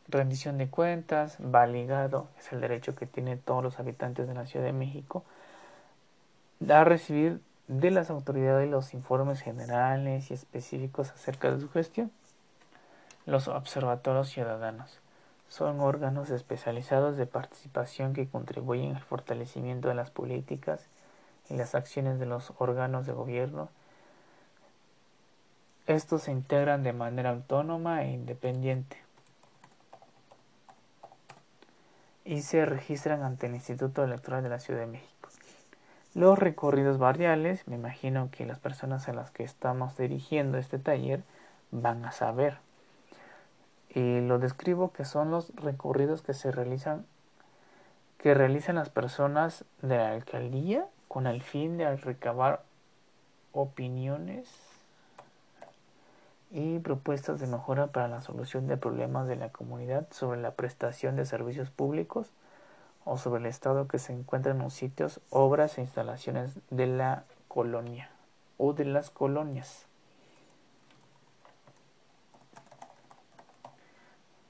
Rendición 0.09 0.59
de 0.59 0.68
cuentas 0.68 1.38
va 1.40 1.66
ligado, 1.66 2.29
es 2.38 2.53
el 2.53 2.61
derecho 2.61 2.94
que 2.94 3.07
tienen 3.07 3.38
todos 3.38 3.62
los 3.62 3.79
habitantes 3.81 4.29
de 4.29 4.35
la 4.35 4.46
Ciudad 4.46 4.66
de 4.66 4.72
México, 4.72 5.24
a 6.68 6.85
recibir 6.85 7.40
de 7.68 7.90
las 7.90 8.11
autoridades 8.11 8.70
los 8.70 8.92
informes 8.92 9.40
generales 9.40 10.31
y 10.31 10.35
específicos 10.35 11.11
acerca 11.11 11.50
de 11.50 11.61
su 11.61 11.70
gestión. 11.70 12.11
Los 13.27 13.48
observatorios 13.48 14.29
ciudadanos 14.29 15.00
son 15.48 15.81
órganos 15.81 16.29
especializados 16.31 17.16
de 17.16 17.27
participación 17.27 18.12
que 18.12 18.29
contribuyen 18.29 18.96
al 18.96 19.03
fortalecimiento 19.03 19.88
de 19.88 19.94
las 19.94 20.11
políticas 20.11 20.87
y 21.49 21.57
las 21.57 21.75
acciones 21.75 22.19
de 22.19 22.27
los 22.27 22.53
órganos 22.59 23.07
de 23.07 23.13
gobierno. 23.13 23.69
Estos 25.87 26.23
se 26.23 26.33
integran 26.33 26.83
de 26.83 26.93
manera 26.93 27.31
autónoma 27.31 28.05
e 28.05 28.13
independiente 28.13 28.97
y 32.25 32.41
se 32.43 32.65
registran 32.65 33.23
ante 33.23 33.47
el 33.47 33.55
Instituto 33.55 34.03
Electoral 34.03 34.43
de 34.43 34.49
la 34.49 34.59
Ciudad 34.59 34.81
de 34.81 34.87
México. 34.87 35.29
Los 36.15 36.39
recorridos 36.39 36.99
barriales, 36.99 37.67
me 37.67 37.75
imagino 37.75 38.31
que 38.31 38.47
las 38.47 38.59
personas 38.59 39.09
a 39.09 39.13
las 39.13 39.31
que 39.31 39.43
estamos 39.43 39.97
dirigiendo 39.97 40.59
este 40.59 40.79
taller 40.79 41.23
van 41.71 42.05
a 42.05 42.13
saber. 42.13 42.59
Y 43.91 44.21
lo 44.21 44.39
describo 44.39 44.93
que 44.93 45.05
son 45.05 45.31
los 45.31 45.55
recorridos 45.57 46.23
que 46.23 46.35
se 46.35 46.51
realizan 46.51 47.05
que 48.19 48.33
realizan 48.33 48.77
las 48.77 48.89
personas 48.89 49.67
de 49.83 49.99
la 49.99 50.13
alcaldía 50.13 50.87
con 51.09 51.27
el 51.27 51.43
fin 51.43 51.77
de 51.77 51.97
recabar 51.97 52.62
opiniones 53.53 54.49
y 56.51 56.79
propuestas 56.79 57.40
de 57.40 57.47
mejora 57.47 57.88
para 57.88 58.09
la 58.09 58.21
solución 58.21 58.67
de 58.67 58.77
problemas 58.77 59.27
de 59.27 59.37
la 59.37 59.51
comunidad 59.51 60.07
sobre 60.11 60.40
la 60.40 60.53
prestación 60.53 61.17
de 61.17 61.27
servicios 61.27 61.71
públicos 61.71 62.31
o 63.05 63.19
sobre 63.19 63.40
el 63.40 63.47
estado 63.47 63.88
que 63.88 63.99
se 63.99 64.12
encuentra 64.12 64.53
en 64.53 64.59
los 64.59 64.73
sitios, 64.73 65.21
obras 65.31 65.79
e 65.79 65.83
instalaciones 65.83 66.59
de 66.71 66.87
la 66.87 67.25
colonia 67.49 68.11
o 68.57 68.73
de 68.73 68.85
las 68.85 69.11
colonias. 69.11 69.87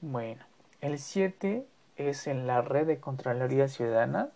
Bueno, 0.01 0.43
el 0.81 0.99
7 0.99 1.65
es 1.97 2.27
en 2.27 2.45
la 2.45 2.61
red 2.61 2.85
de 2.85 2.99
Contraloría 2.99 3.67
Ciudadana 3.67 4.29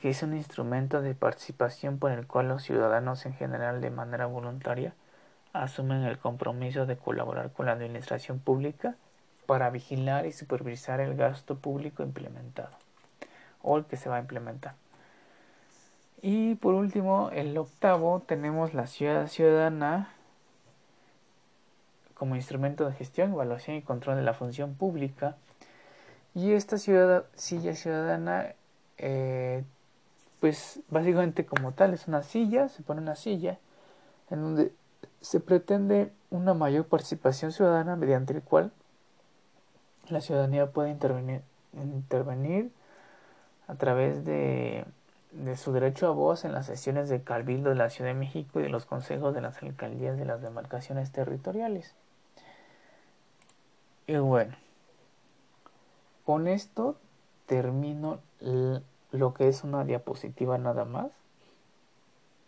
que 0.00 0.10
es 0.10 0.22
un 0.22 0.34
instrumento 0.34 1.02
de 1.02 1.14
participación 1.14 1.98
por 1.98 2.12
el 2.12 2.26
cual 2.26 2.48
los 2.48 2.62
ciudadanos 2.62 3.26
en 3.26 3.34
general 3.34 3.80
de 3.80 3.90
manera 3.90 4.26
voluntaria 4.26 4.94
asumen 5.52 6.04
el 6.04 6.18
compromiso 6.18 6.86
de 6.86 6.96
colaborar 6.96 7.52
con 7.52 7.66
la 7.66 7.72
administración 7.72 8.38
pública 8.38 8.96
para 9.46 9.70
vigilar 9.70 10.26
y 10.26 10.32
supervisar 10.32 11.00
el 11.00 11.14
gasto 11.14 11.56
público 11.58 12.02
implementado 12.02 12.70
o 13.62 13.76
el 13.76 13.84
que 13.84 13.96
se 13.96 14.08
va 14.08 14.16
a 14.16 14.20
implementar. 14.20 14.74
Y 16.22 16.54
por 16.54 16.74
último, 16.74 17.30
el 17.32 17.56
octavo, 17.58 18.22
tenemos 18.26 18.74
la 18.74 18.86
ciudad 18.86 19.26
ciudadana 19.26 20.14
como 22.14 22.36
instrumento 22.36 22.86
de 22.86 22.94
gestión, 22.94 23.32
evaluación 23.32 23.76
y 23.76 23.82
control 23.82 24.16
de 24.16 24.22
la 24.22 24.32
función 24.32 24.74
pública. 24.74 25.36
Y 26.34 26.52
esta 26.52 26.78
ciudad, 26.78 27.24
silla 27.34 27.74
ciudadana 27.74 28.54
eh, 28.98 29.64
pues 30.42 30.80
básicamente 30.88 31.46
como 31.46 31.70
tal 31.70 31.94
es 31.94 32.08
una 32.08 32.24
silla, 32.24 32.68
se 32.68 32.82
pone 32.82 33.00
una 33.00 33.14
silla 33.14 33.60
en 34.28 34.42
donde 34.42 34.72
se 35.20 35.38
pretende 35.38 36.10
una 36.30 36.52
mayor 36.52 36.84
participación 36.86 37.52
ciudadana 37.52 37.94
mediante 37.94 38.32
el 38.32 38.42
cual 38.42 38.72
la 40.08 40.20
ciudadanía 40.20 40.66
puede 40.72 40.90
intervenir, 40.90 41.42
intervenir 41.74 42.72
a 43.68 43.76
través 43.76 44.24
de, 44.24 44.84
de 45.30 45.56
su 45.56 45.70
derecho 45.70 46.08
a 46.08 46.10
voz 46.10 46.44
en 46.44 46.50
las 46.50 46.66
sesiones 46.66 47.08
de 47.08 47.22
Cabildo 47.22 47.70
de 47.70 47.76
la 47.76 47.88
Ciudad 47.88 48.10
de 48.10 48.18
México 48.18 48.58
y 48.58 48.64
de 48.64 48.68
los 48.68 48.84
consejos 48.84 49.36
de 49.36 49.42
las 49.42 49.62
alcaldías 49.62 50.18
de 50.18 50.24
las 50.24 50.42
demarcaciones 50.42 51.12
territoriales. 51.12 51.94
Y 54.08 54.16
bueno, 54.16 54.56
con 56.24 56.48
esto 56.48 56.96
termino 57.46 58.18
lo 59.12 59.34
que 59.34 59.48
es 59.48 59.64
una 59.64 59.84
diapositiva 59.84 60.58
nada 60.58 60.84
más. 60.84 61.10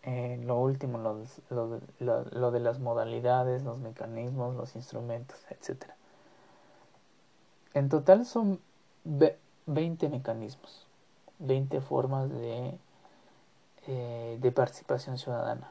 eh, 0.02 0.38
lo 0.44 0.58
último, 0.60 0.98
lo, 0.98 2.50
de 2.50 2.60
las 2.60 2.78
modalidades, 2.78 3.62
los 3.62 3.78
mecanismos, 3.78 4.54
los 4.54 4.76
instrumentos, 4.76 5.38
etc. 5.50 5.86
En 7.72 7.88
total 7.88 8.26
son 8.26 8.60
20 9.66 10.08
mecanismos, 10.10 10.86
20 11.38 11.80
formas 11.80 12.28
de, 12.30 12.74
eh, 13.86 14.38
de 14.40 14.52
participación 14.52 15.18
ciudadana. 15.18 15.70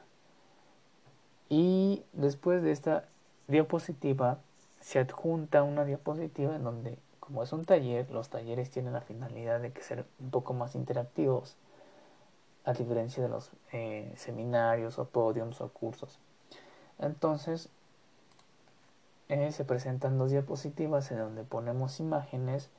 Y 1.50 2.04
después 2.14 2.64
de 2.64 2.72
esta 2.72 3.06
diapositiva 3.48 4.40
se 4.82 5.00
adjunta 5.00 5.64
una 5.64 5.86
diapositiva 5.86 6.56
en 6.56 6.64
donde, 6.64 6.98
como 7.24 7.42
es 7.42 7.54
un 7.54 7.64
taller, 7.64 8.12
los 8.12 8.28
talleres 8.28 8.70
tienen 8.70 8.92
la 8.92 9.00
finalidad 9.00 9.62
de 9.62 9.72
que 9.72 9.82
ser 9.82 10.06
un 10.20 10.30
poco 10.30 10.54
más 10.54 10.76
interactivos 10.76 11.56
a 12.66 12.74
diferencia 12.74 13.24
de 13.24 13.30
los 13.30 13.50
eh, 13.72 14.12
seminarios 14.18 15.00
o 15.00 15.06
podiums 15.06 15.62
o 15.62 15.70
cursos. 15.70 16.20
Entonces, 17.00 17.70
eh, 19.30 19.54
se 19.54 19.64
presentan 19.64 20.18
dos 20.18 20.32
diapositivas 20.32 21.12
en 21.12 21.20
donde 21.20 21.44
ponemos 21.46 22.02
imágenes 22.02 22.70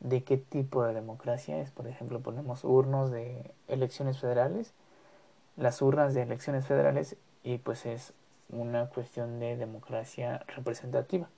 de 0.00 0.24
qué 0.24 0.38
tipo 0.38 0.82
de 0.82 0.94
democracia 0.94 1.60
es. 1.60 1.70
Por 1.70 1.86
ejemplo, 1.86 2.20
ponemos 2.20 2.64
urnos 2.64 3.10
de 3.10 3.50
elecciones 3.68 4.18
federales, 4.18 4.72
las 5.58 5.82
urnas 5.82 6.14
de 6.14 6.22
elecciones 6.22 6.66
federales 6.66 7.16
y 7.44 7.58
pues 7.58 7.84
es 7.84 8.14
una 8.48 8.86
cuestión 8.86 9.40
de 9.40 9.58
democracia 9.58 10.38
representativa. 10.56 11.28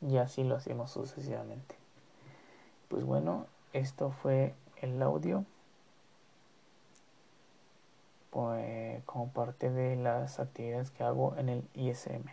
Y 0.00 0.16
así 0.16 0.42
lo 0.42 0.56
hacemos 0.56 0.90
sucesivamente. 0.90 1.79
Pues 2.90 3.04
bueno, 3.04 3.46
esto 3.72 4.10
fue 4.10 4.52
el 4.82 5.00
audio. 5.00 5.44
Pues, 8.30 9.00
como 9.04 9.32
parte 9.32 9.70
de 9.70 9.94
las 9.94 10.40
actividades 10.40 10.90
que 10.90 11.04
hago 11.04 11.36
en 11.36 11.50
el 11.50 11.68
ISM. 11.74 12.24